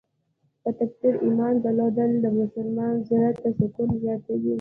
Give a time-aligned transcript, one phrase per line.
[0.61, 4.49] په تقدیر ایمان درلودل د مسلمان زړه ته سکون زیاتوي.